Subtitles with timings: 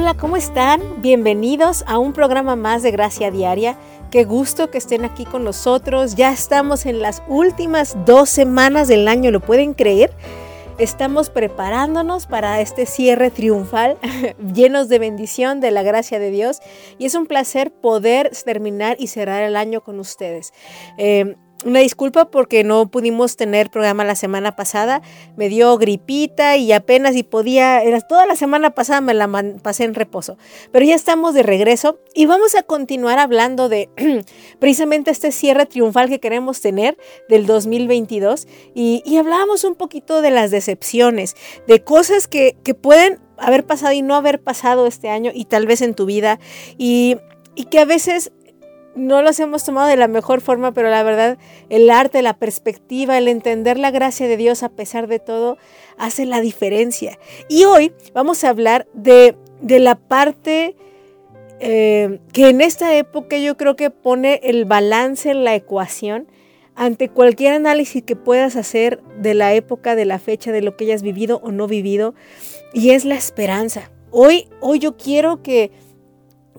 [0.00, 1.02] Hola, ¿cómo están?
[1.02, 3.76] Bienvenidos a un programa más de Gracia Diaria.
[4.12, 6.14] Qué gusto que estén aquí con nosotros.
[6.14, 10.12] Ya estamos en las últimas dos semanas del año, ¿lo pueden creer?
[10.78, 13.98] Estamos preparándonos para este cierre triunfal,
[14.54, 16.60] llenos de bendición, de la gracia de Dios.
[16.98, 20.52] Y es un placer poder terminar y cerrar el año con ustedes.
[20.96, 25.02] Eh, una disculpa porque no pudimos tener programa la semana pasada.
[25.36, 29.28] Me dio gripita y apenas y podía, era, toda la semana pasada me la
[29.62, 30.38] pasé en reposo.
[30.70, 33.90] Pero ya estamos de regreso y vamos a continuar hablando de
[34.60, 36.96] precisamente este cierre triunfal que queremos tener
[37.28, 38.46] del 2022.
[38.74, 41.34] Y, y hablábamos un poquito de las decepciones,
[41.66, 45.66] de cosas que, que pueden haber pasado y no haber pasado este año y tal
[45.66, 46.38] vez en tu vida.
[46.76, 47.16] Y,
[47.58, 48.30] y que a veces
[48.98, 51.38] no los hemos tomado de la mejor forma, pero la verdad,
[51.70, 55.56] el arte, la perspectiva, el entender la gracia de Dios a pesar de todo,
[55.96, 57.18] hace la diferencia.
[57.48, 60.76] Y hoy vamos a hablar de, la parte
[61.60, 66.26] eh, que en esta época yo creo que pone el balance en la ecuación
[66.74, 70.84] ante cualquier análisis que puedas hacer de la época, de la fecha, de lo que
[70.84, 72.14] hayas vivido o no vivido,
[72.72, 73.90] y es la esperanza.
[74.10, 75.72] Hoy, hoy yo quiero que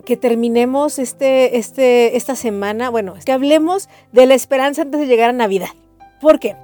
[0.04, 5.30] que terminemos este, este, esta semana, bueno, que hablemos de la esperanza antes de llegar
[5.30, 5.70] a Navidad.
[6.20, 6.56] ¿Por qué?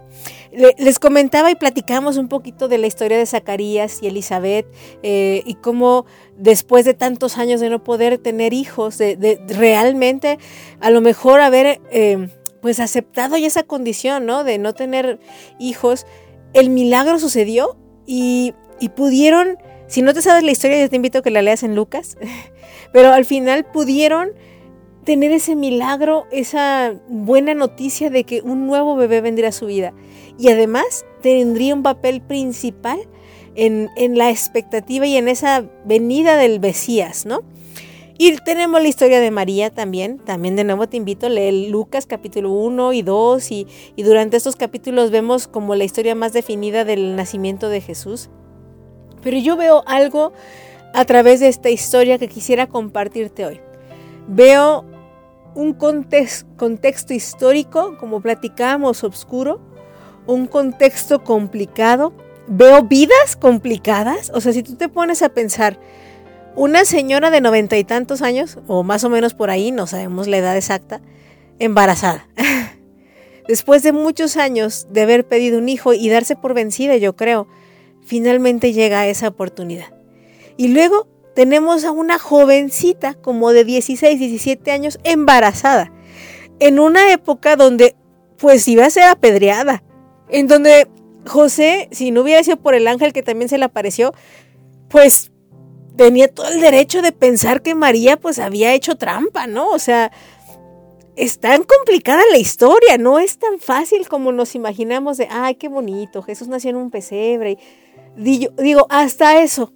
[0.53, 4.67] Les comentaba y platicamos un poquito de la historia de Zacarías y Elizabeth
[5.03, 10.39] eh, y cómo después de tantos años de no poder tener hijos, de, realmente
[10.81, 12.29] a lo mejor haber eh,
[12.61, 14.45] pues aceptado ya esa condición, ¿no?
[14.45, 15.21] De no tener
[15.59, 16.07] hijos,
[16.53, 17.77] el milagro sucedió
[18.07, 19.59] y, y pudieron,
[19.89, 22.17] si no te sabes la historia, yo te invito a que la leas en Lucas.
[22.93, 24.31] Pero al final pudieron
[25.07, 29.95] tener ese milagro, esa buena noticia de que un nuevo bebé vendría a su vida.
[30.37, 32.99] Y además tendría un papel principal
[33.55, 37.43] en, la expectativa y en esa venida del Mesías, ¿no?
[38.19, 40.19] Y tenemos la historia de María también.
[40.19, 44.37] También de nuevo te invito a leer Lucas capítulo 1 y 2 y, y durante
[44.37, 48.29] estos capítulos vemos como la historia más definida del nacimiento de Jesús.
[49.23, 50.33] Pero yo veo algo
[50.95, 53.61] a través de esta historia que quisiera compartirte hoy.
[54.29, 54.85] Veo
[55.55, 59.61] un contexto histórico, como platicábamos, oscuro,
[60.27, 62.13] un contexto complicado.
[62.47, 64.31] Veo vidas complicadas.
[64.35, 65.79] O sea, si tú te pones a pensar,
[66.55, 70.27] una señora de noventa y tantos años, o más o menos por ahí, no sabemos
[70.27, 71.01] la edad exacta,
[71.59, 72.27] embarazada.
[73.49, 77.47] Después de muchos años de haber pedido un hijo y darse por vencida, yo creo,
[78.05, 79.96] finalmente llega esa oportunidad.
[80.57, 85.93] Y luego tenemos a una jovencita como de 16, 17 años embarazada,
[86.59, 87.95] en una época donde
[88.39, 89.83] pues iba a ser apedreada,
[90.29, 90.89] en donde
[91.27, 94.13] José, si no hubiera sido por el ángel que también se le apareció,
[94.89, 95.31] pues
[95.97, 99.71] tenía todo el derecho de pensar que María pues había hecho trampa, ¿no?
[99.71, 100.13] O sea,
[101.17, 105.69] es tan complicada la historia, no es tan fácil como nos imaginamos de, ay, qué
[105.69, 107.59] bonito, Jesús nació en un pesebre.
[108.17, 109.73] Digo, hasta eso,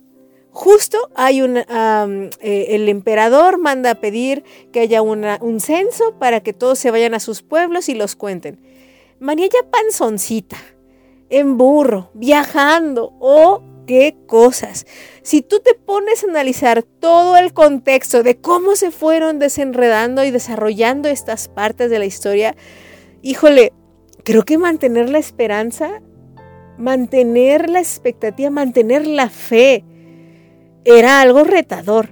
[0.52, 6.52] Justo hay un, eh, el emperador manda a pedir que haya un censo para que
[6.52, 8.58] todos se vayan a sus pueblos y los cuenten.
[9.20, 10.56] María ya panzoncita,
[11.28, 14.86] en burro, viajando, oh, qué cosas.
[15.22, 20.30] Si tú te pones a analizar todo el contexto de cómo se fueron desenredando y
[20.30, 22.56] desarrollando estas partes de la historia,
[23.22, 23.72] híjole,
[24.24, 26.02] creo que mantener la esperanza,
[26.78, 29.84] mantener la expectativa, mantener la fe,
[30.84, 32.10] era algo retador.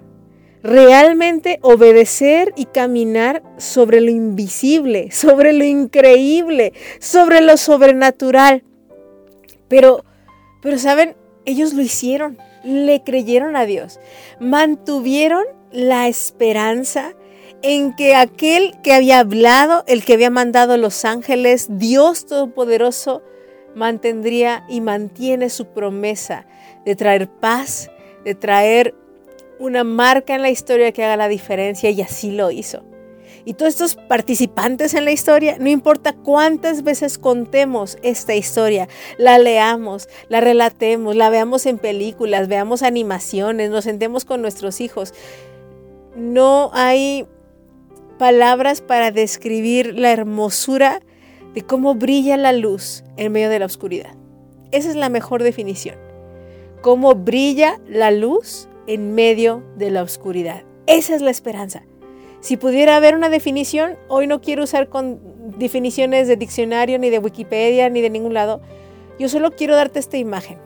[0.63, 8.65] Realmente obedecer y caminar sobre lo invisible, sobre lo increíble, sobre lo sobrenatural.
[9.69, 10.05] Pero,
[10.63, 14.01] pero saben, ellos lo hicieron, le creyeron a Dios,
[14.41, 17.15] mantuvieron la esperanza
[17.63, 23.23] en que aquel que había hablado, el que había mandado los ángeles, Dios Todopoderoso,
[23.75, 26.47] mantendría y mantiene su promesa
[26.85, 27.91] de traer paz,
[28.25, 28.95] de traer
[29.59, 32.85] una marca en la historia que haga la diferencia y así lo hizo.
[33.45, 39.39] Y todos estos participantes en la historia, no importa cuántas veces contemos esta historia, la
[39.39, 45.15] leamos, la relatemos, la veamos en películas, veamos animaciones, nos sentemos con nuestros hijos,
[46.15, 47.27] no hay
[48.19, 51.01] palabras para describir la hermosura
[51.55, 54.15] de cómo brilla la luz en medio de la oscuridad.
[54.73, 56.08] Esa es la mejor definición
[56.81, 60.63] cómo brilla la luz en medio de la oscuridad.
[60.87, 61.85] Esa es la esperanza.
[62.41, 65.21] Si pudiera haber una definición, hoy no quiero usar con
[65.59, 68.61] definiciones de diccionario, ni de Wikipedia, ni de ningún lado.
[69.19, 70.59] Yo solo quiero darte esta imagen.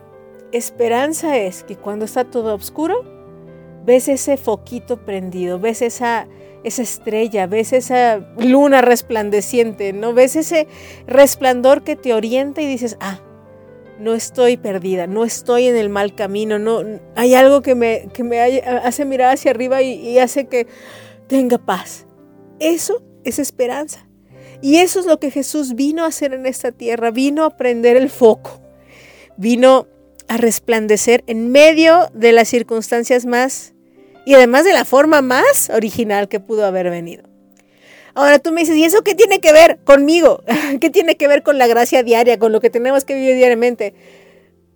[0.52, 3.04] Esperanza es que cuando está todo oscuro,
[3.86, 6.28] ves ese foquito prendido, ves esa,
[6.62, 10.12] esa estrella, ves esa luna resplandeciente, ¿no?
[10.12, 10.68] Ves ese
[11.06, 13.20] resplandor que te orienta y dices, ah,
[14.02, 16.82] no estoy perdida, no estoy en el mal camino, no,
[17.14, 20.66] hay algo que me, que me hace mirar hacia arriba y, y hace que
[21.28, 22.06] tenga paz.
[22.58, 24.06] Eso es esperanza.
[24.60, 27.96] Y eso es lo que Jesús vino a hacer en esta tierra, vino a prender
[27.96, 28.60] el foco,
[29.36, 29.86] vino
[30.28, 33.74] a resplandecer en medio de las circunstancias más
[34.24, 37.31] y además de la forma más original que pudo haber venido.
[38.14, 40.42] Ahora tú me dices, ¿y eso qué tiene que ver conmigo?
[40.80, 43.94] ¿Qué tiene que ver con la gracia diaria, con lo que tenemos que vivir diariamente?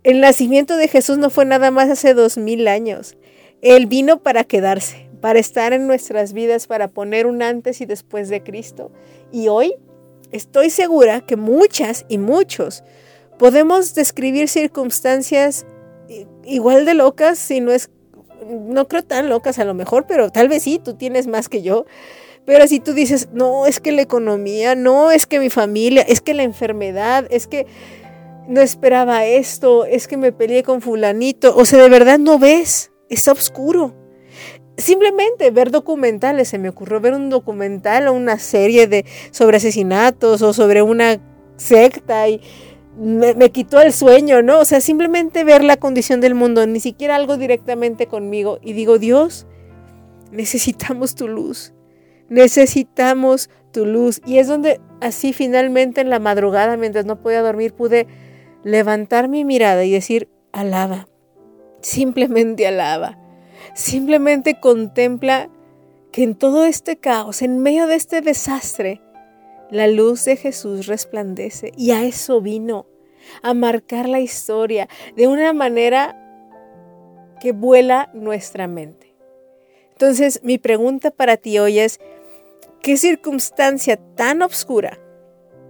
[0.03, 3.17] El nacimiento de Jesús no fue nada más hace dos mil años.
[3.61, 8.29] Él vino para quedarse, para estar en nuestras vidas, para poner un antes y después
[8.29, 8.91] de Cristo.
[9.31, 9.75] Y hoy
[10.31, 12.83] estoy segura que muchas y muchos
[13.37, 15.65] podemos describir circunstancias
[16.45, 17.89] igual de locas, si no es,
[18.47, 21.61] no creo tan locas a lo mejor, pero tal vez sí, tú tienes más que
[21.61, 21.85] yo.
[22.47, 26.21] Pero si tú dices, no, es que la economía, no, es que mi familia, es
[26.21, 27.67] que la enfermedad, es que
[28.47, 32.91] no esperaba esto, es que me peleé con fulanito, o sea, de verdad no ves,
[33.09, 33.93] está oscuro
[34.77, 40.41] simplemente ver documentales, se me ocurrió ver un documental o una serie de sobre asesinatos
[40.41, 41.19] o sobre una
[41.57, 42.41] secta y
[42.97, 44.59] me, me, quitó el sueño, ¿no?
[44.59, 48.59] O sea, simplemente ver la condición del mundo, ni siquiera algo directamente conmigo.
[48.61, 49.45] Y digo, Dios,
[50.31, 51.73] necesitamos tu luz,
[52.29, 54.21] necesitamos tu luz.
[54.25, 58.07] Y es donde así finalmente en la madrugada, mientras no podía dormir, pude
[58.63, 61.07] levantar mi mirada y decir, alaba,
[61.81, 63.17] simplemente alaba
[63.73, 65.49] Simplemente contempla
[66.11, 69.01] que en todo este caos, en medio de este desastre,
[69.69, 72.87] la luz de Jesús resplandece y a eso vino,
[73.43, 76.15] a marcar la historia de una manera
[77.41, 79.15] que vuela nuestra mente.
[79.91, 81.99] Entonces, mi pregunta para ti hoy es,
[82.87, 84.97] ¿qué circunstancia tan oscura,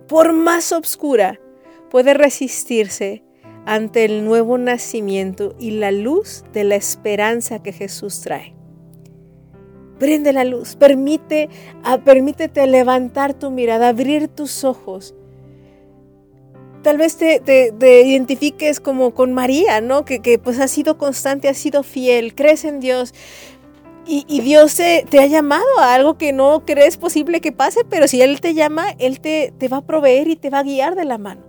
[0.08, 1.40] por más oscura,
[1.90, 3.24] puede resistirse
[3.66, 8.54] ante el nuevo nacimiento y la luz de la esperanza que Jesús trae.
[9.98, 11.50] Prende la luz, permite,
[11.84, 15.16] ah, permítete levantar tu mirada, abrir tus ojos.
[16.84, 17.42] Tal vez te,
[18.06, 20.06] identifiques como con María, ¿no?
[20.06, 23.16] Que, que, pues ha sido constante, ha sido fiel, crees en Dios,
[24.08, 28.22] y, Dios te, ha llamado a algo que no crees posible que pase, pero si
[28.22, 31.06] Él te llama, Él te, te, va a proveer y te va a guiar de
[31.06, 31.42] la mano.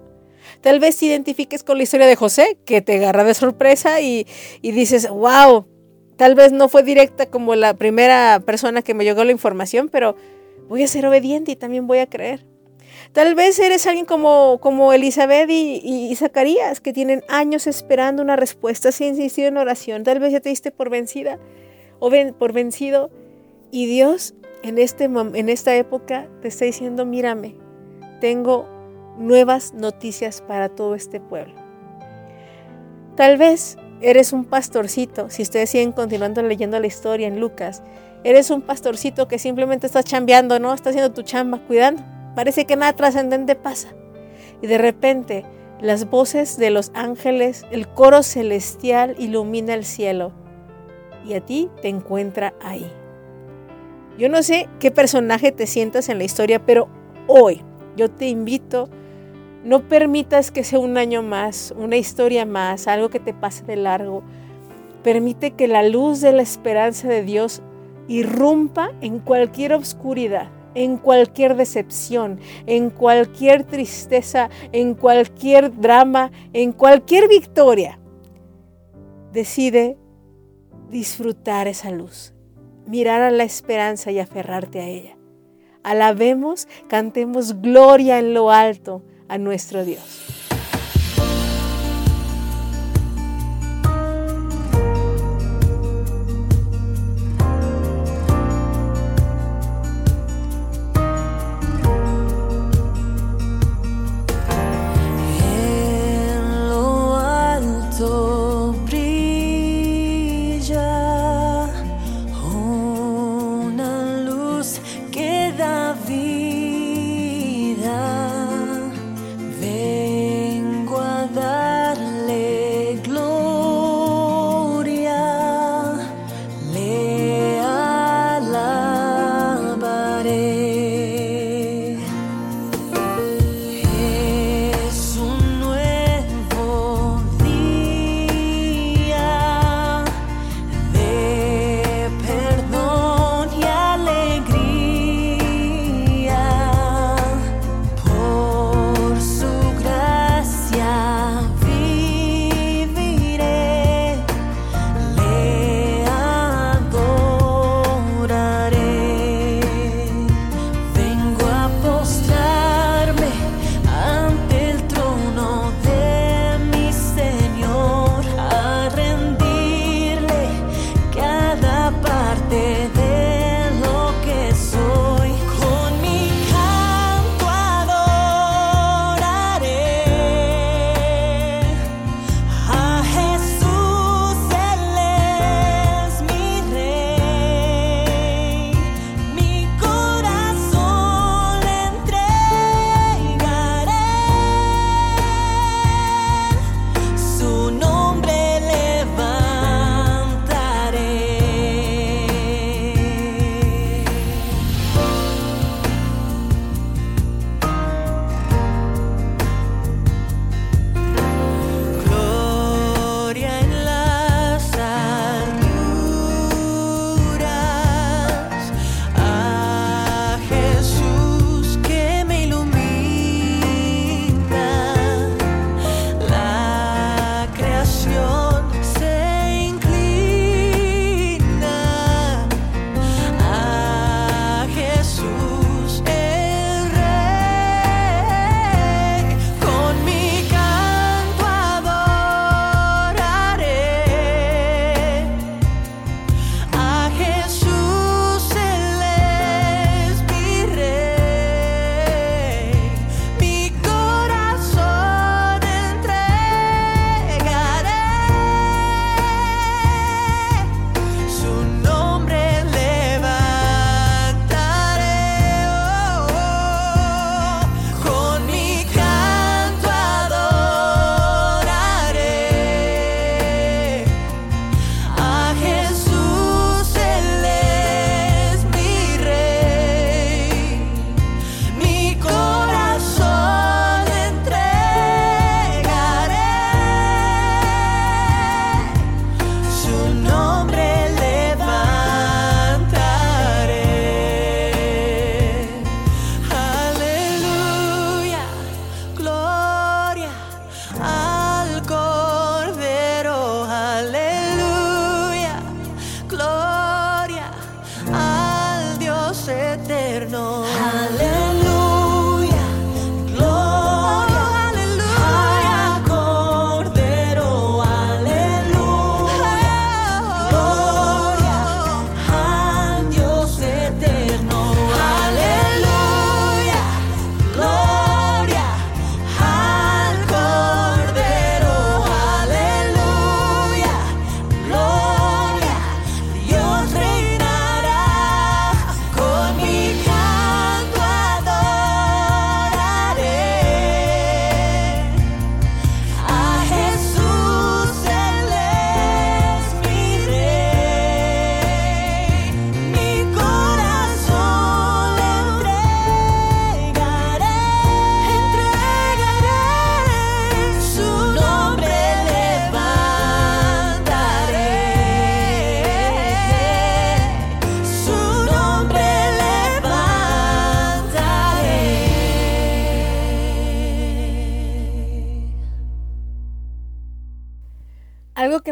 [0.60, 4.26] Tal vez te identifiques con la historia de José, que te agarra de sorpresa y,
[4.62, 5.66] dices, wow,
[6.16, 10.16] tal vez no fue directa como la primera persona que me llegó la información, pero
[10.68, 12.44] voy a ser obediente y también voy a creer.
[13.12, 18.90] Tal vez eres alguien como, como Elizabeth y, Zacarías, que tienen años esperando una respuesta,
[18.92, 20.02] sin insistir en oración.
[20.02, 21.38] Tal vez ya te diste por vencida
[22.00, 23.10] o por vencido.
[23.70, 27.54] Y Dios en, este, en esta época te está diciendo, mírame,
[28.20, 28.66] tengo
[29.18, 31.54] nuevas noticias para todo este pueblo.
[33.16, 37.82] Tal vez eres un pastorcito, si ustedes siguen continuando leyendo la historia en Lucas,
[38.24, 40.72] eres un pastorcito que simplemente está chambeando, ¿no?
[40.72, 42.02] Está haciendo tu chamba, cuidando.
[42.34, 43.88] Parece que nada trascendente pasa.
[44.62, 45.44] Y de repente
[45.80, 50.32] las voces de los ángeles, el coro celestial ilumina el cielo
[51.28, 52.90] y a ti te encuentra ahí.
[54.18, 56.88] Yo no sé qué personaje te sientas en la historia, pero
[57.28, 57.62] hoy
[57.96, 58.88] yo te invito
[59.64, 63.76] no permitas que sea un año más, una historia más, algo que te pase de
[63.76, 64.22] largo.
[65.02, 67.60] Permite que la luz de la esperanza de Dios
[68.06, 77.28] irrumpa en cualquier oscuridad, en cualquier decepción, en cualquier tristeza, en cualquier drama, en cualquier
[77.28, 77.98] victoria.
[79.32, 79.98] Decide
[80.90, 82.32] disfrutar esa luz,
[82.86, 85.16] mirar a la esperanza y aferrarte a ella.
[85.82, 90.47] Alabemos, cantemos gloria en lo alto a nuestro Dios.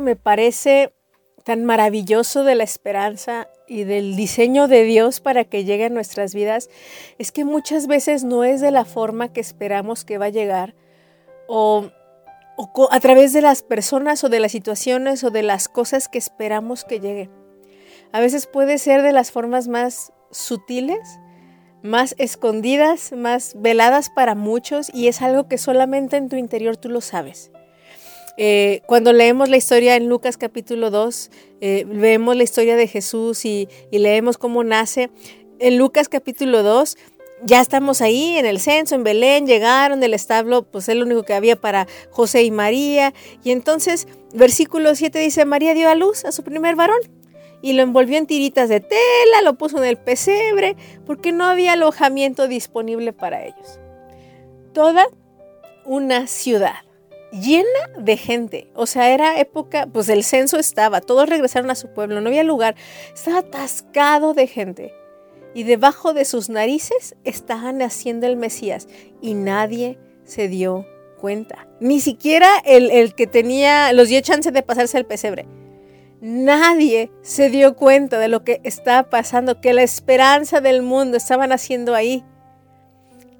[0.07, 0.95] Me parece
[1.43, 6.33] tan maravilloso de la esperanza y del diseño de Dios para que llegue a nuestras
[6.33, 6.71] vidas
[7.19, 10.77] es que muchas veces no es de la forma que esperamos que va a llegar
[11.49, 11.91] o,
[12.91, 16.85] a través de las personas o de las situaciones o de las cosas que esperamos
[16.85, 17.29] que llegue.
[18.13, 21.19] A veces puede ser de las formas más sutiles,
[21.83, 26.91] más escondidas, más veladas para muchos y es algo que solamente en tu interior tú
[26.91, 27.51] lo sabes.
[28.39, 33.45] Eh, cuando leemos la historia en Lucas capítulo 2, eh, vemos la historia de Jesús
[33.45, 35.11] y, y, leemos cómo nace.
[35.59, 36.97] En Lucas capítulo 2
[37.45, 41.23] ya estamos ahí en el censo, en Belén, llegaron del establo, pues es lo único
[41.23, 43.13] que había para José y María.
[43.45, 47.01] Y entonces, versículo 7 dice, María dio a luz a su primer varón
[47.63, 51.73] y lo envolvió en tiritas de tela, lo puso en el pesebre, porque no había
[51.73, 53.81] alojamiento disponible para ellos.
[54.73, 55.07] Toda
[55.85, 56.86] una ciudad
[57.41, 58.71] llena de gente.
[58.75, 62.45] O sea, era época, pues el censo estaba, todos regresaron a su pueblo, no había
[62.45, 62.77] lugar,
[63.15, 64.95] estaba atascado de gente.
[65.55, 68.89] Y debajo de sus narices estaban naciendo el Mesías
[69.23, 70.87] y nadie se dio
[71.19, 71.67] cuenta.
[71.81, 75.47] Ni siquiera el, el que tenía, los dio chance de pasarse al pesebre.
[76.21, 81.53] Nadie se dio cuenta de lo que estaba pasando, que la esperanza del mundo estaban
[81.53, 82.25] haciendo ahí.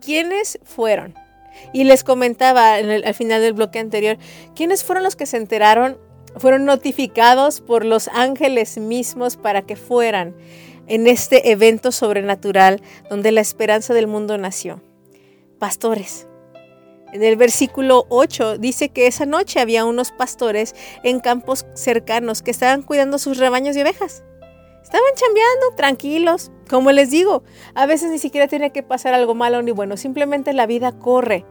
[0.01, 1.15] ¿Quiénes fueron?
[1.73, 4.19] Y les comentaba al final del bloque anterior,
[4.55, 5.99] ¿quiénes fueron los que se enteraron?
[6.37, 10.35] Fueron notificados por los ángeles mismos para que fueran
[10.87, 14.83] en este evento sobrenatural donde la esperanza del mundo nació.
[15.59, 16.29] Pastores.
[17.13, 22.51] En el versículo 8 dice que esa noche había unos pastores en campos cercanos que
[22.51, 24.23] estaban cuidando sus rebaños de ovejas.
[24.83, 26.51] Estaban chambeando, tranquilos.
[26.69, 27.45] Como les digo,
[27.75, 31.45] a veces ni siquiera tiene que pasar algo malo ni bueno, simplemente la vida corre.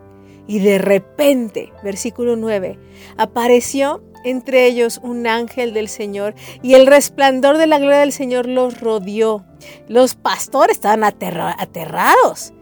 [0.48, 2.77] Y de repente, versículo 9,
[3.17, 8.48] apareció entre ellos un ángel del Señor y el resplandor de la gloria del Señor
[8.48, 9.45] los rodeó.
[9.88, 12.53] Los pastores estaban aterrados,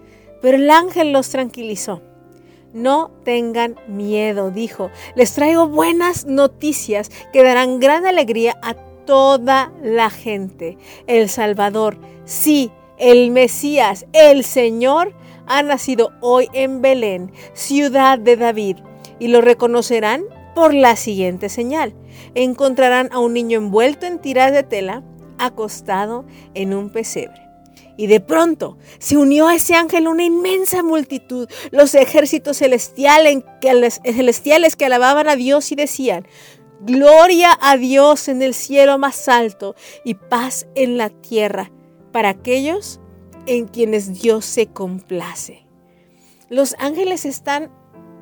[0.42, 2.02] pero el ángel los tranquilizó.
[2.74, 4.90] No tengan miedo, dijo.
[5.16, 10.78] Les traigo buenas noticias que darán gran alegría a toda la gente.
[11.08, 15.14] El Salvador, sí, el Mesías, el Señor,
[15.46, 18.78] ha nacido hoy en Belén, ciudad de David,
[19.20, 20.24] y lo reconocerán
[20.56, 21.94] por la siguiente señal.
[22.36, 25.04] Encontrarán a un niño envuelto en tiras de tela,
[25.38, 27.42] acostado en un pesebre.
[27.96, 33.46] Y de pronto se unió a ese ángel una inmensa multitud, los ejércitos celestiales
[34.76, 36.26] que alababan a Dios y decían,
[36.86, 41.72] Gloria a Dios en el cielo más alto y paz en la tierra
[42.12, 43.00] para aquellos
[43.46, 45.66] en quienes Dios se complace.
[46.50, 47.72] Los ángeles están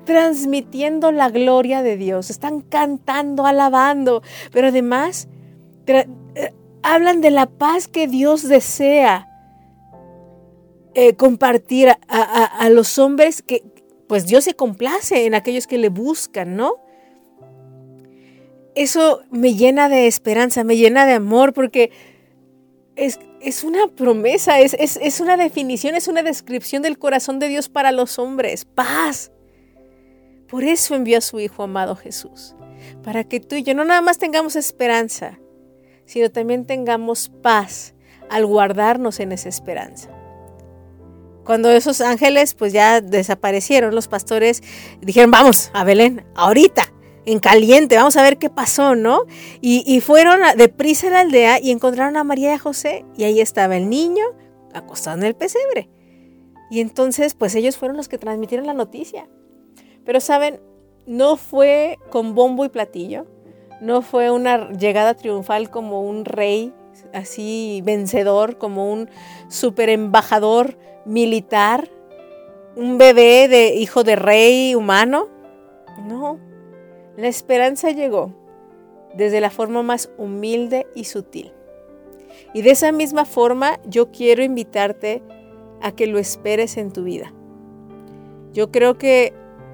[0.05, 4.21] transmitiendo la gloria de Dios, están cantando, alabando,
[4.51, 5.27] pero además
[5.87, 6.05] eh,
[6.83, 9.27] hablan de la paz que Dios desea
[10.93, 11.95] eh, compartir a,
[12.45, 13.63] a los hombres que
[14.07, 16.75] pues Dios se complace en aquellos que le buscan, ¿no?
[18.75, 21.91] Eso me llena de esperanza, me llena de amor, porque
[22.95, 27.91] es, una promesa, es, es, una definición, es una descripción del corazón de Dios para
[27.91, 29.31] los hombres, paz.
[30.47, 32.55] Por eso envió a su Hijo amado Jesús,
[33.03, 35.39] para que tú y yo no nada más tengamos esperanza,
[36.05, 37.93] sino también tengamos paz
[38.29, 40.09] al guardarnos en esa esperanza.
[41.43, 44.61] Cuando esos ángeles pues ya desaparecieron, los pastores
[45.01, 46.90] dijeron, vamos a Belén, ahorita,
[47.25, 49.21] en caliente, vamos a ver qué pasó, ¿no?
[49.61, 53.39] Y, fueron deprisa a la aldea y encontraron a María y a José y ahí
[53.39, 54.25] estaba el niño
[54.73, 55.89] acostado en el pesebre.
[56.69, 59.27] Y entonces, pues ellos fueron los que transmitieron la noticia.
[60.05, 60.59] Pero saben,
[61.05, 63.27] no fue con bombo y platillo,
[63.81, 66.73] no fue una llegada triunfal como un rey
[67.13, 69.09] así vencedor, como un
[69.49, 71.89] super embajador militar,
[72.75, 75.27] un bebé de hijo de rey humano.
[76.07, 76.39] No,
[77.17, 78.33] la esperanza llegó
[79.15, 81.51] desde la forma más humilde y sutil.
[82.53, 85.21] Y de esa misma forma yo quiero invitarte
[85.81, 87.33] a que lo esperes en tu vida.
[88.53, 89.33] Yo creo que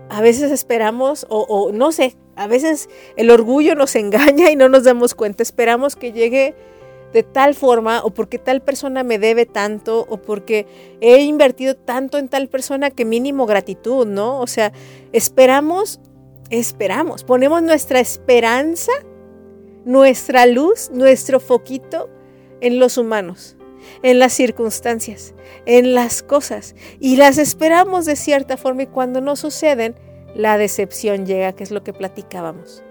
[0.09, 4.83] a veces esperamos, o, no sé, a veces el orgullo nos engaña y no nos
[4.83, 5.43] damos cuenta.
[5.43, 6.55] Esperamos que llegue
[7.13, 10.67] de tal forma o porque tal persona me debe tanto o porque
[11.01, 14.39] he invertido tanto en tal persona que mínimo gratitud, ¿no?
[14.39, 14.71] O sea,
[15.13, 15.99] esperamos
[16.49, 18.91] esperamos, ponemos nuestra esperanza,
[19.85, 22.09] nuestra luz, nuestro foquito
[22.61, 23.55] en los humanos,
[24.03, 25.33] en las circunstancias,
[25.65, 29.95] en las cosas, y las esperamos de cierta forma y cuando no suceden,
[30.35, 32.83] la decepción llega, que es lo que platicábamos.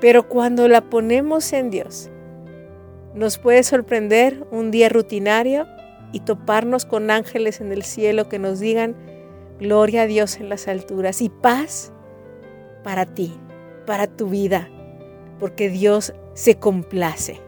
[0.00, 2.10] Pero cuando la ponemos en Dios,
[3.14, 5.66] nos puede sorprender un día rutinario
[6.12, 8.94] y toparnos con ángeles en el cielo que nos digan,
[9.58, 11.92] gloria a Dios en las alturas y paz
[12.82, 13.32] para ti,
[13.86, 14.68] para tu vida,
[15.38, 17.40] porque Dios se complace.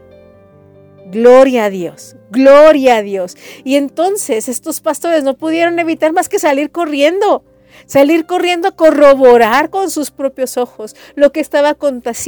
[1.11, 3.35] Gloria a Dios, gloria a Dios.
[3.63, 7.43] Y entonces estos pastores no pudieron evitar más que salir corriendo,
[7.85, 11.75] salir corriendo a corroborar con sus propios ojos lo que estaba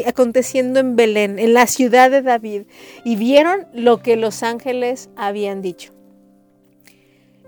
[0.06, 2.64] aconteciendo en Belén, en la ciudad de David,
[3.04, 5.95] y vieron lo que los ángeles habían dicho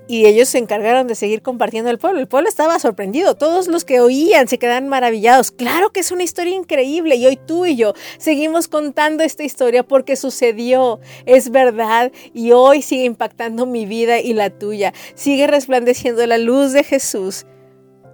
[0.07, 2.19] y ellos se encargaron de seguir compartiendo el pueblo.
[2.19, 5.51] El pueblo estaba sorprendido, todos los que oían se quedaban maravillados.
[5.51, 9.83] Claro que es una historia increíble y hoy tú y yo seguimos contando esta historia
[9.83, 14.93] porque sucedió, es verdad y hoy sigue impactando mi vida y la tuya.
[15.15, 17.45] Sigue resplandeciendo la luz de Jesús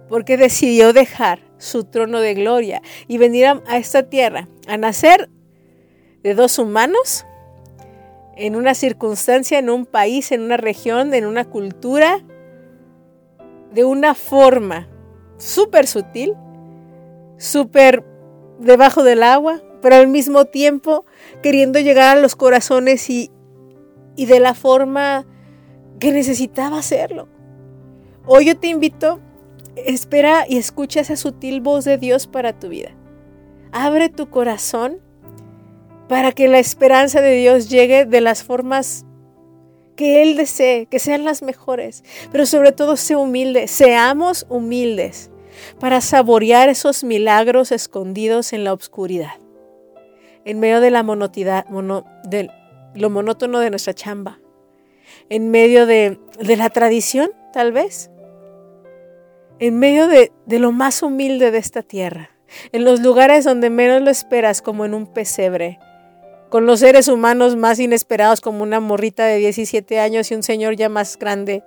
[0.08, 5.30] porque decidió dejar su trono de gloria y venir a, esta tierra a nacer
[6.22, 7.24] de dos humanos
[8.36, 12.24] en una circunstancia, en un país, en una región, en una cultura,
[13.72, 14.88] de una forma
[15.36, 16.34] súper sutil,
[17.36, 18.04] súper
[18.60, 21.04] debajo del agua, pero al mismo tiempo
[21.42, 23.30] queriendo llegar a los corazones y,
[24.16, 25.26] y de la forma
[25.98, 27.28] que necesitaba hacerlo.
[28.26, 29.20] Hoy yo te invito,
[29.76, 32.90] espera y escucha esa sutil voz de Dios para tu vida.
[33.72, 35.00] Abre tu corazón
[36.08, 39.04] para que la esperanza de Dios llegue de las formas
[39.96, 45.30] que Él desee, que sean las mejores, pero sobre todo sé humilde, seamos humildes
[45.78, 49.34] para saborear esos milagros escondidos en la oscuridad,
[50.44, 51.64] en medio de la monotidad,
[52.24, 52.50] de
[52.94, 54.40] lo monótono de nuestra chamba,
[55.28, 58.10] en medio de, la tradición, tal vez,
[59.60, 62.30] en medio de, de lo más humilde de esta tierra,
[62.72, 65.78] en los lugares donde menos lo esperas, como en un pesebre,
[66.54, 70.76] con los seres humanos más inesperados como una morrita de 17 años y un señor
[70.76, 71.64] ya más grande,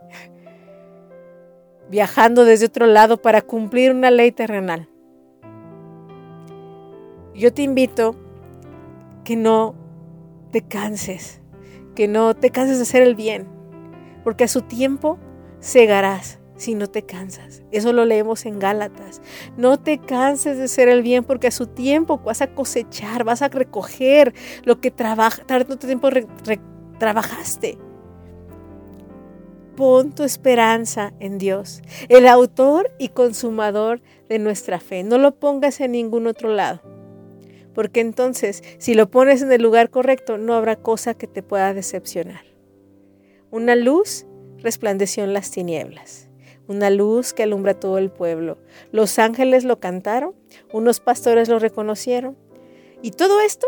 [1.90, 4.88] viajando desde otro lado para cumplir una ley terrenal.
[7.36, 8.16] Yo te invito
[9.26, 9.76] que no
[10.54, 11.42] te canses,
[11.94, 13.46] que no te canses de hacer el bien,
[14.24, 15.20] porque a su tiempo
[15.62, 17.64] cegarás si no te cansas.
[17.72, 19.22] Eso lo leemos en Gálatas.
[19.56, 23.42] No te canses de hacer el bien porque a su tiempo vas a cosechar, vas
[23.42, 24.34] a recoger
[24.66, 26.10] lo que tanto tiempo
[27.00, 27.78] trabajaste.
[29.76, 35.04] Pon tu esperanza en Dios, el autor y consumador de nuestra fe.
[35.04, 36.82] No lo pongas en ningún otro lado.
[37.76, 41.76] Porque entonces, si lo pones en el lugar correcto, no habrá cosa que te pueda
[41.76, 42.44] decepcionar.
[43.52, 44.26] Una luz
[44.64, 46.27] resplandeció en las tinieblas
[46.68, 48.58] una luz que alumbra todo el pueblo.
[48.92, 50.34] Los ángeles lo cantaron,
[50.72, 52.38] unos pastores lo reconocieron.
[53.02, 53.68] Y todo esto,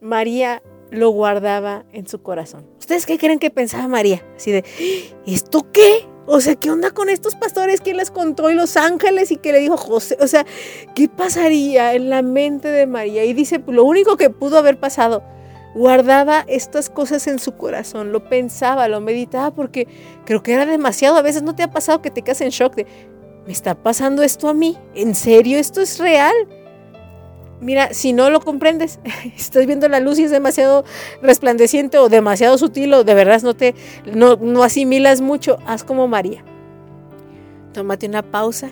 [0.00, 2.66] María lo guardaba en su corazón.
[2.78, 4.24] ¿Ustedes qué creen que pensaba María?
[4.36, 4.64] Así de,
[5.26, 6.06] ¿esto qué?
[6.26, 7.80] O sea, ¿qué onda con estos pastores?
[7.80, 8.50] ¿Quién les contó?
[8.50, 10.16] Y los ángeles y que le dijo José.
[10.20, 10.46] O sea,
[10.94, 13.24] ¿qué pasaría en la mente de María?
[13.24, 15.22] Y dice, lo único que pudo haber pasado
[15.74, 19.86] guardaba estas cosas en su corazón, lo pensaba, lo meditaba porque
[20.24, 21.16] creo que era demasiado.
[21.16, 22.86] A veces no te ha pasado que te quedas en shock de,
[23.46, 24.76] ¿me está pasando esto a mí?
[24.94, 26.34] ¿En serio esto es real?
[27.60, 28.98] Mira, si no lo comprendes,
[29.36, 30.84] estás viendo la luz y es demasiado
[31.22, 33.74] resplandeciente o demasiado sutil o de verdad no te
[34.14, 36.42] no, no asimilas mucho, haz como María.
[37.72, 38.70] Tómate una pausa,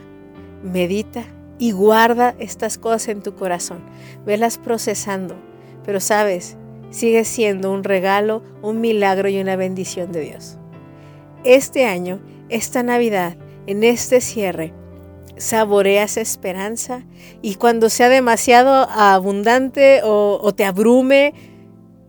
[0.63, 1.25] medita
[1.59, 3.81] y guarda estas cosas en tu corazón.
[4.25, 5.37] Velas procesando.
[5.85, 6.58] Pero sabes,
[6.91, 10.59] sigue siendo un regalo, un milagro y una bendición de Dios.
[11.45, 14.73] Este año, esta Navidad, en este cierre,
[15.37, 17.05] saborea esa esperanza
[17.43, 21.35] y cuando sea demasiado abundante o, te abrume,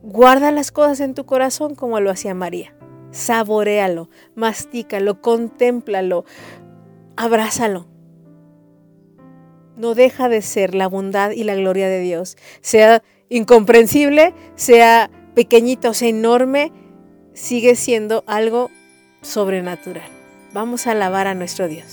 [0.02, 2.74] guarda las cosas en tu corazón como lo hacía María.
[3.12, 6.26] Saborealo, mastícalo, contémplalo,
[7.16, 7.88] abrázalo.
[9.76, 15.90] No deja de ser la bondad y la gloria de Dios, sea incomprensible, sea pequeñita
[15.90, 16.72] o sea enorme,
[17.34, 18.70] sigue siendo algo
[19.22, 20.10] sobrenatural.
[20.54, 21.88] Vamos a alabar a nuestro Dios.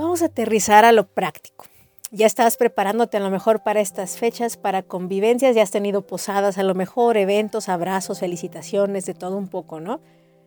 [0.00, 1.66] Vamos a aterrizar a lo práctico.
[2.10, 6.56] Ya estás preparándote a lo mejor para estas fechas, para convivencias, ya has tenido posadas,
[6.56, 10.00] a lo mejor eventos, abrazos, felicitaciones, de todo un poco, ¿no?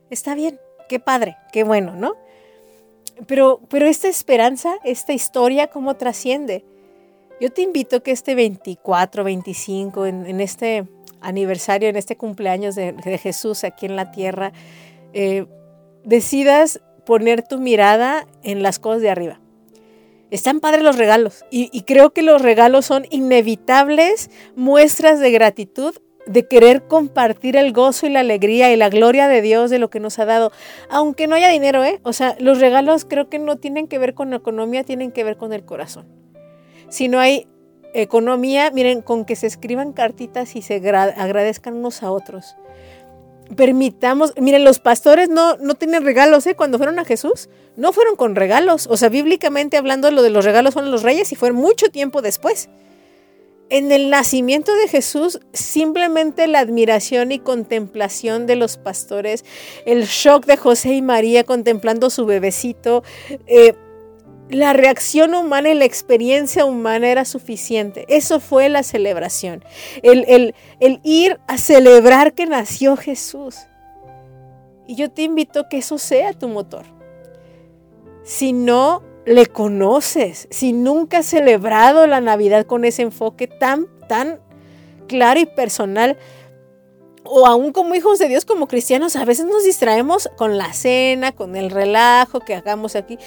[0.10, 2.16] Está bien, qué padre, qué bueno, ¿no?
[3.28, 6.66] Pero, pero esta esperanza, esta historia, ¿cómo trasciende?
[7.40, 10.88] Yo te invito a que este 24, 25, en, este
[11.22, 14.52] aniversario, en este cumpleaños de, Jesús aquí en la tierra,
[15.14, 15.46] eh,
[16.04, 19.40] decidas poner tu mirada en las cosas de arriba.
[20.34, 25.94] Están padres los regalos y, creo que los regalos son inevitables muestras de gratitud
[26.26, 29.92] de querer compartir el gozo y la alegría y la gloria de Dios de lo
[29.92, 30.52] que nos ha dado,
[30.90, 32.00] aunque no haya dinero, ¿eh?
[32.02, 35.24] O sea, los regalos creo que no tienen que ver con la economía, tienen que
[35.24, 36.08] ver con el corazón.
[36.90, 37.48] Si no hay
[37.94, 42.56] economía, miren, con que se escriban cartitas y se agradezcan unos a otros.
[43.56, 46.56] Permitamos, miren, los pastores no, no tienen regalos, ¿eh?
[46.56, 48.88] Cuando fueron a Jesús, no fueron con regalos.
[48.90, 52.22] O sea, bíblicamente hablando, lo de los regalos fueron los reyes y fue mucho tiempo
[52.22, 52.70] después
[53.74, 59.46] en el nacimiento de Jesús, simplemente la admiración y contemplación de los pastores,
[59.88, 63.04] el shock de José y María contemplando su bebecito,
[63.48, 63.74] eh,
[64.50, 68.06] la reacción humana y la experiencia humana era suficiente.
[68.08, 69.64] Eso fue la celebración.
[70.02, 73.58] El, el, el ir a celebrar que nació Jesús.
[74.88, 76.86] Y yo te invito a que eso sea tu motor.
[78.24, 84.42] Si no, le conoces, si nunca has celebrado la Navidad con ese enfoque tan, tan
[85.08, 86.18] claro y personal,
[87.24, 91.32] o aún como hijos de Dios, como cristianos, a veces nos distraemos con la cena,
[91.32, 93.18] con el relajo que hagamos aquí,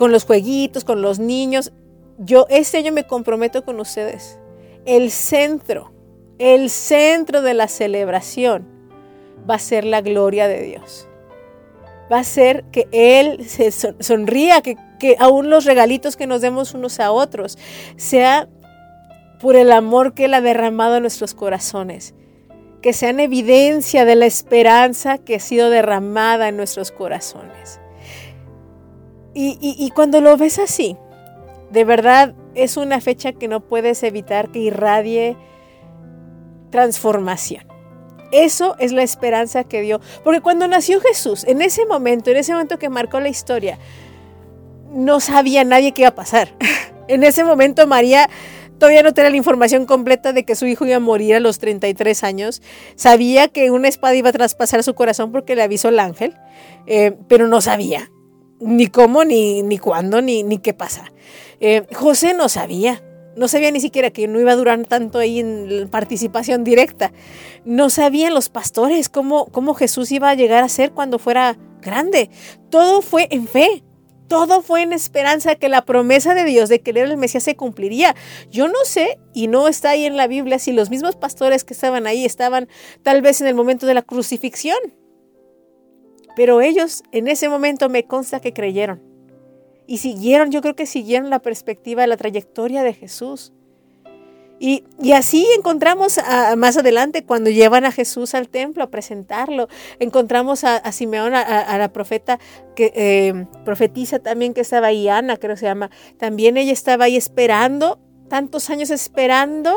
[0.00, 1.74] con los jueguitos, con los niños.
[2.16, 4.38] Yo este año me comprometo con ustedes.
[4.86, 5.92] El centro,
[6.38, 8.66] el centro de la celebración
[9.48, 11.06] va a ser la gloria de Dios.
[12.10, 16.72] Va a ser que Él se sonría, que que aún los regalitos que nos demos
[16.74, 17.58] unos a otros
[17.96, 18.48] sea
[19.38, 22.14] por el amor que Él ha derramado en nuestros corazones,
[22.80, 27.80] que sean evidencia de la esperanza que ha sido derramada en nuestros corazones.
[29.32, 30.96] Y, y cuando lo ves así,
[31.70, 35.36] de verdad es una fecha que no puedes evitar que irradie
[36.70, 37.64] transformación.
[38.32, 40.00] Eso es la esperanza que dio.
[40.22, 43.78] Porque cuando nació Jesús, en ese momento, en ese momento que marcó la historia,
[44.92, 46.54] no sabía nadie qué iba a pasar.
[47.08, 48.28] en ese momento María
[48.78, 51.58] todavía no tenía la información completa de que su hijo iba a morir a los
[51.58, 52.62] 33 años.
[52.94, 56.36] Sabía que una espada iba a traspasar su corazón porque le avisó el ángel,
[56.86, 58.10] eh, pero no sabía
[58.60, 61.12] ni cómo, ni, ni cuándo, ni, ni qué pasa.
[61.60, 63.02] Eh, José no sabía.
[63.36, 67.12] No sabía ni siquiera que no iba a durar tanto ahí en participación directa.
[67.64, 72.28] No sabían los pastores cómo, cómo Jesús iba a llegar a ser cuando fuera grande.
[72.70, 73.84] Todo fue en fe.
[74.28, 77.42] Todo fue en esperanza que la promesa de Dios de que él era el Mesías
[77.42, 78.14] se cumpliría.
[78.50, 81.74] Yo no sé, y no está ahí en la Biblia, si los mismos pastores que
[81.74, 82.68] estaban ahí estaban
[83.02, 84.78] tal vez en el momento de la crucifixión.
[86.40, 89.02] Pero ellos en ese momento me consta que creyeron.
[89.86, 93.52] Y siguieron, yo creo que siguieron la perspectiva la trayectoria de Jesús.
[94.58, 96.18] Y, así encontramos
[96.56, 101.92] más adelante, cuando llevan a Jesús al templo a presentarlo, encontramos a, Simeón, a, la
[101.92, 102.40] profeta
[102.74, 107.04] que eh, profetiza también que estaba ahí, Ana creo que se llama, también ella estaba
[107.04, 107.98] ahí esperando,
[108.30, 109.76] tantos años esperando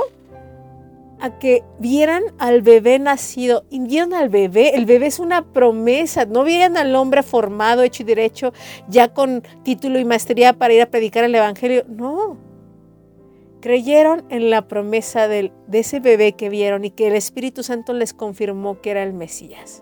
[1.24, 3.64] a que vieran al bebé nacido.
[3.70, 8.04] Y vieron al bebé, el bebé es una promesa, no vieran al hombre formado, hecho
[8.04, 8.52] y derecho,
[8.90, 12.38] ya con título y maestría para ir a predicar el Evangelio, no
[13.62, 18.14] creyeron en la promesa de ese bebé que vieron y que el Espíritu Santo les
[18.14, 19.82] confirmó que era el Mesías.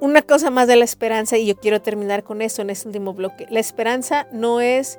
[0.00, 3.14] Una cosa más de la esperanza, y yo quiero terminar con esto en este último
[3.14, 3.46] bloque.
[3.48, 4.98] La esperanza no es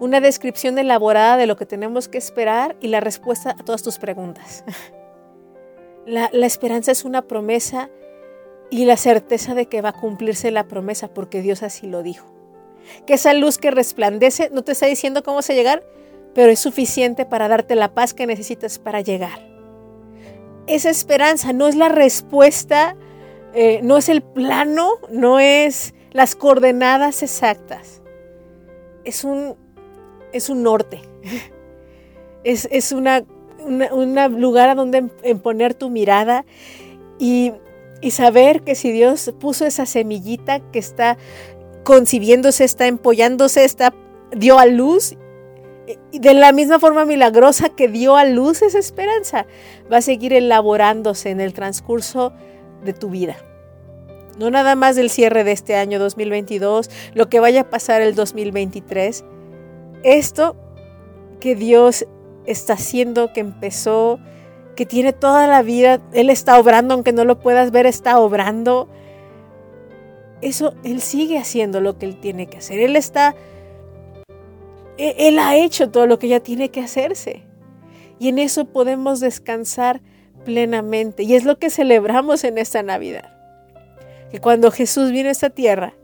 [0.00, 3.98] una descripción elaborada de lo que tenemos que esperar y la respuesta a todas tus
[3.98, 4.64] preguntas.
[6.06, 7.88] La, la, esperanza es una promesa
[8.68, 12.26] y la certeza de que va a cumplirse la promesa porque Dios así lo dijo.
[13.06, 15.82] Que esa luz que resplandece no te está diciendo cómo se llegar,
[16.34, 19.48] pero es suficiente para darte la paz que necesitas para llegar.
[20.66, 22.96] Esa esperanza no es la respuesta,
[23.54, 28.02] eh, no es el plano, no es las coordenadas exactas.
[29.04, 29.56] Es un,
[30.34, 31.00] es un norte.
[32.42, 33.24] Es, es una,
[33.58, 35.04] un lugar a donde
[35.42, 36.44] poner tu mirada
[37.18, 37.52] y,
[38.02, 41.16] y saber que si Dios puso esa semillita que está
[41.84, 43.94] concibiéndose, está empollándose, está
[44.30, 45.16] dio a luz
[46.10, 49.46] y de la misma forma milagrosa que dio a luz esa esperanza,
[49.92, 52.32] va a seguir elaborándose en el transcurso
[52.84, 53.36] de tu vida.
[54.38, 58.14] no nada más del cierre de este año 2022, lo que vaya a pasar el
[58.14, 59.24] 2023.
[60.04, 60.54] Esto
[61.40, 62.06] que Dios
[62.46, 64.20] está haciendo, que empezó,
[64.76, 68.88] que tiene toda la vida, Él está obrando, aunque no lo puedas ver, está obrando.
[70.40, 72.78] Eso, Él sigue haciendo lo que Él tiene que hacer.
[72.78, 73.34] Él está,
[74.98, 77.42] e, Él ha hecho todo lo que ya tiene que hacerse.
[78.20, 80.00] Y en eso podemos descansar
[80.44, 81.24] plenamente.
[81.24, 83.34] Y es lo que celebramos en esta Navidad
[84.34, 85.94] que cuando Jesús vino a esta tierra,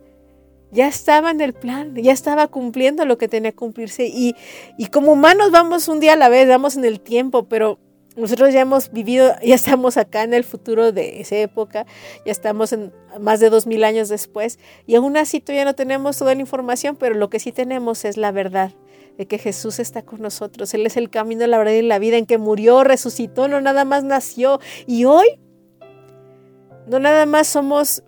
[0.72, 4.06] ya estaba en el plan, ya estaba cumpliendo lo que tenía que cumplirse.
[4.06, 4.35] Y,
[4.78, 7.78] y como humanos vamos un día a la vez, vamos en el tiempo, pero
[8.16, 11.87] nosotros ya hemos vivido, ya estamos acá en el futuro de esa época,
[12.24, 16.18] ya estamos en más de dos mil años después, y aún así todavía no tenemos
[16.18, 18.72] toda la información, pero lo que sí tenemos es la verdad
[19.18, 20.72] de que Jesús está con nosotros.
[20.72, 23.85] Él es el camino, la verdad y la vida, en que murió, resucitó, no nada
[23.85, 24.61] más nació.
[24.87, 25.38] Y hoy,
[26.87, 28.02] no nada más somos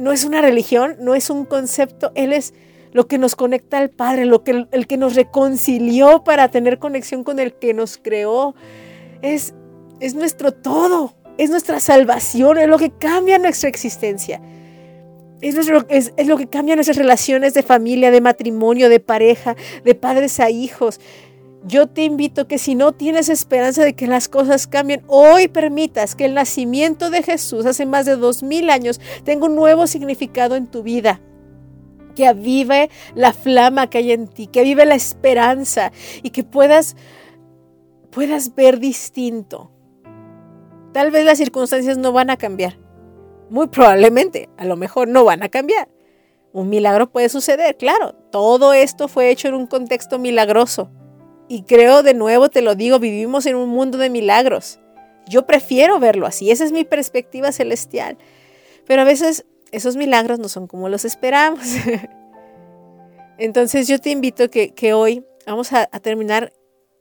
[0.00, 2.54] no es una religión, no es un concepto, Él es
[2.92, 7.24] lo que nos conecta al Padre, lo que, el que nos reconcilió para tener conexión
[7.24, 8.54] con el que nos creó.
[9.22, 9.54] Es,
[10.00, 14.40] es nuestro todo, es nuestra salvación, es lo que cambia nuestra existencia.
[15.42, 15.54] Es,
[15.88, 20.40] es, es, lo que cambia nuestras relaciones de familia, de matrimonio, de pareja, de padres
[20.40, 20.98] a hijos.
[21.66, 26.14] Yo te invito que si no tienes esperanza de que las cosas cambien, hoy permitas
[26.14, 30.54] que el nacimiento de Jesús hace más de dos mil años tenga un nuevo significado
[30.54, 31.20] en tu vida
[32.14, 35.90] que avive la flama que hay en ti, que avive la esperanza
[36.22, 36.96] y que puedas,
[38.10, 39.72] puedas ver distinto.
[40.92, 42.78] Tal vez las circunstancias no van a cambiar.
[43.50, 45.88] Muy probablemente, a lo mejor no van a cambiar.
[46.52, 48.14] Un milagro puede suceder, claro.
[48.30, 50.90] Todo esto fue hecho en un contexto milagroso.
[51.48, 54.80] Y creo de nuevo, te lo digo, vivimos en un mundo de milagros.
[55.28, 58.16] Yo prefiero verlo así, esa es mi perspectiva celestial.
[58.86, 61.60] Pero a veces esos milagros no son como los esperamos.
[63.38, 66.52] Entonces yo te invito que, que hoy vamos a, terminar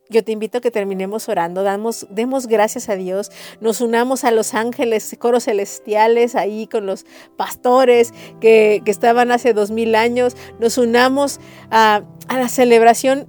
[0.07, 4.29] yo te invito a que terminemos orando, damos, demos gracias a Dios, nos unamos a
[4.29, 10.37] los ángeles, coros celestiales ahí con los pastores que, que estaban hace dos mil años,
[10.59, 11.39] nos unamos
[11.71, 13.27] a, a la celebración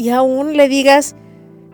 [0.00, 1.14] y aún le digas,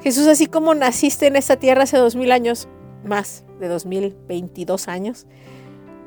[0.03, 2.66] Jesús, así como naciste en esta tierra hace dos mil años,
[3.05, 5.29] más de dos mil veintidós años,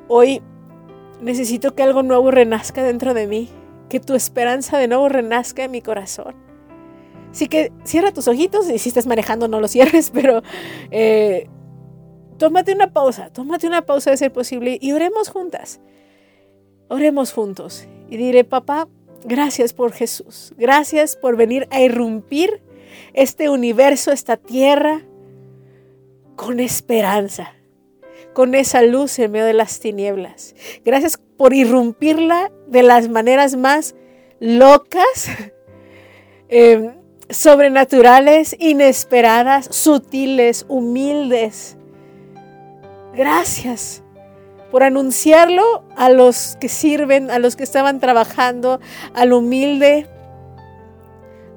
[0.10, 0.42] hoy
[1.22, 3.48] necesito que algo nuevo renazca dentro de mí,
[3.88, 6.36] que tu esperanza de nuevo renazca en mi corazón.
[7.32, 10.44] Así que cierra tus ojitos y si estás manejando no los cierres, pero
[10.92, 11.48] eh,
[12.38, 15.80] tómate una pausa, tómate una pausa de ser posible y oremos juntas.
[16.90, 18.90] Oremos juntos y diré, papá,
[19.26, 20.54] Gracias por Jesús.
[20.58, 22.62] Gracias por venir a irrumpir
[23.14, 25.02] este universo, esta tierra,
[26.36, 27.54] con esperanza,
[28.34, 30.56] con esa luz en medio de las tinieblas.
[30.86, 33.96] Gracias por irrumpirla de las maneras más
[34.40, 35.28] locas,
[36.50, 36.94] em,
[37.30, 41.78] sobrenaturales, inesperadas, sutiles, humildes.
[43.14, 44.02] Gracias
[44.72, 48.80] por anunciarlo a los que sirven, a los que estaban trabajando,
[49.14, 50.08] al humilde,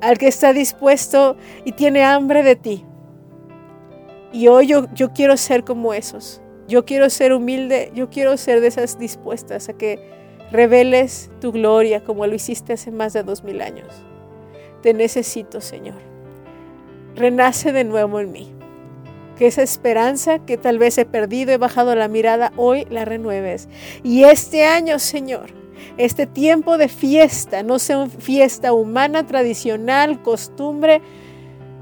[0.01, 2.85] al que está dispuesto y tiene hambre de ti.
[4.33, 6.41] Y hoy yo, yo quiero ser como esos.
[6.69, 9.99] Yo quiero ser humilde, yo quiero ser de esas dispuestas a que
[10.51, 13.89] reveles tu gloria como lo hiciste hace más de dos mil años.
[14.81, 16.01] Te necesito, Señor.
[17.15, 18.62] Renace de nuevo en mí
[19.37, 23.69] que esa esperanza que tal vez he perdido, he bajado la mirada, hoy la renueves.
[24.03, 25.51] Y este año, Señor,
[25.97, 31.01] este tiempo de fiesta, no sea una fiesta humana, tradicional, costumbre,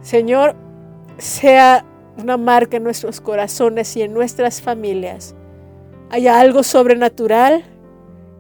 [0.03, 0.57] Señor,
[1.19, 1.85] sea
[2.17, 5.35] una marca en nuestros corazones y en nuestras familias.
[6.11, 7.65] Haya algo sobrenatural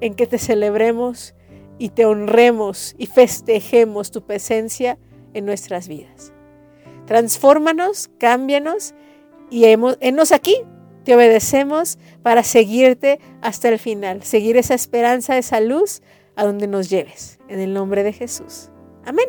[0.00, 1.34] en que te celebremos
[1.78, 4.98] y te honremos y festejemos tu presencia
[5.34, 6.32] en nuestras vidas.
[7.10, 8.94] Transfórmanos, cámbianos
[9.50, 10.54] y enos aquí,
[11.02, 16.02] te obedecemos para seguirte hasta el final, seguir esa esperanza, esa luz
[16.36, 17.40] a donde nos lleves.
[17.48, 18.70] En el nombre de Jesús.
[19.04, 19.26] Amén.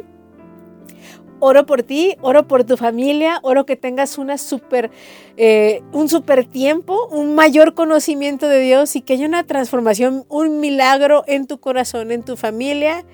[1.39, 4.91] Oro por ti, oro por tu familia, oro que tengas una super,
[5.35, 10.59] eh, un super tiempo, un mayor conocimiento de Dios y que haya una transformación, un
[10.59, 13.05] milagro en tu corazón, en tu familia,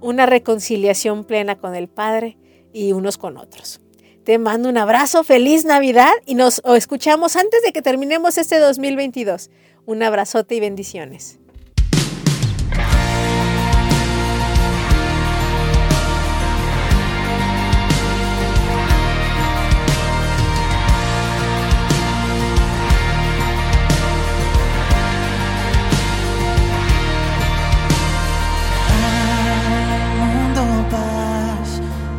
[0.00, 2.38] una reconciliación plena con el Padre
[2.72, 3.80] y unos con otros.
[4.26, 9.50] Te mando un abrazo, feliz Navidad y nos escuchamos antes de que terminemos este 2022.
[9.84, 11.38] Un abrazote y bendiciones.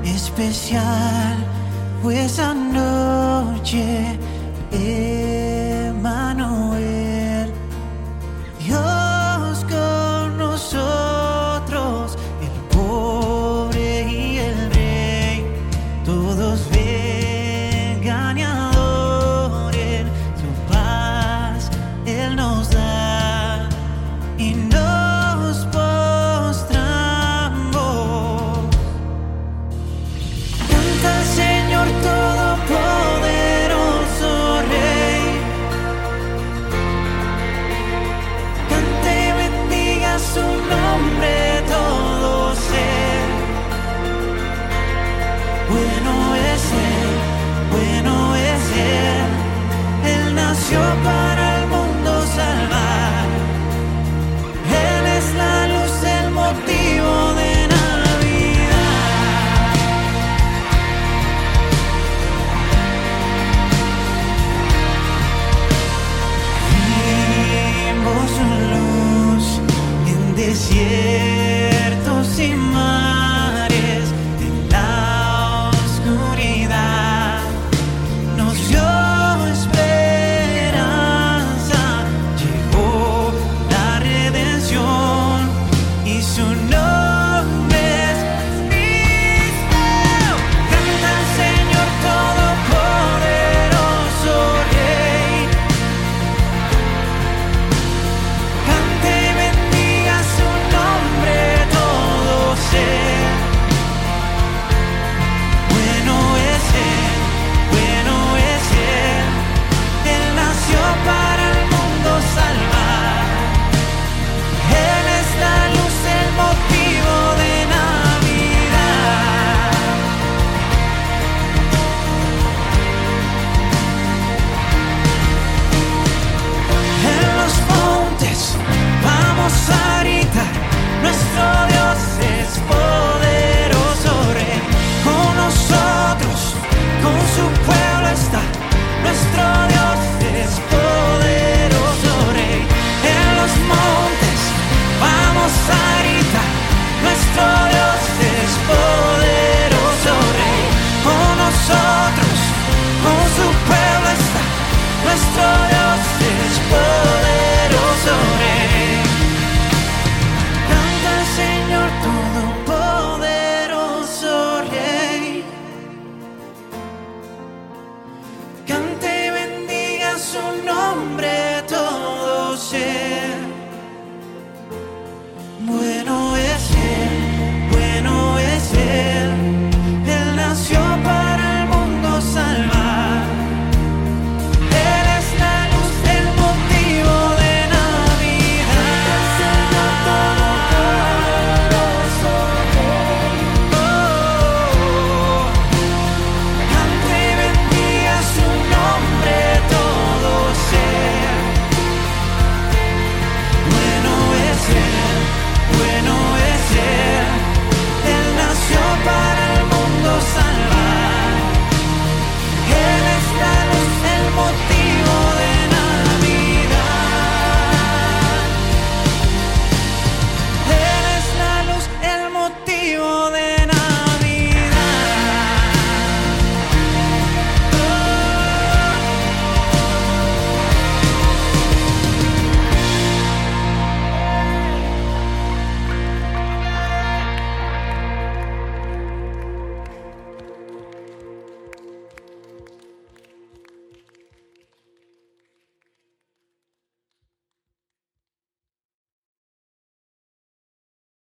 [0.05, 1.36] especial
[2.01, 4.17] fue esa noche,
[4.71, 5.06] Emanuel.